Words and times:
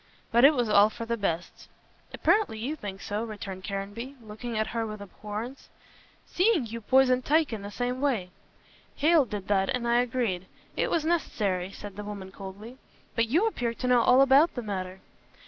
But 0.31 0.43
it 0.43 0.55
was 0.55 0.67
all 0.67 0.89
for 0.89 1.05
the 1.05 1.15
best." 1.15 1.69
"Apparently 2.11 2.57
you 2.57 2.75
think 2.75 3.01
so," 3.01 3.23
returned 3.23 3.63
Caranby, 3.63 4.15
looking 4.19 4.57
at 4.57 4.65
her 4.73 4.83
with 4.87 4.99
abhorrence, 4.99 5.69
"seeing 6.25 6.65
you 6.65 6.81
poisoned 6.81 7.23
Tyke 7.23 7.53
in 7.53 7.61
the 7.61 7.69
same 7.69 8.01
way." 8.01 8.31
"Hale 8.95 9.25
did 9.25 9.47
that 9.47 9.69
and 9.69 9.87
I 9.87 9.97
agreed. 10.01 10.47
It 10.75 10.89
was 10.89 11.05
necessary," 11.05 11.71
said 11.71 11.97
the 11.97 12.03
woman 12.03 12.31
coldly, 12.31 12.79
"but 13.13 13.27
you 13.27 13.45
appear 13.45 13.75
to 13.75 13.87
know 13.87 14.01
all 14.01 14.21
about 14.23 14.55
the 14.55 14.63
matter." 14.63 15.01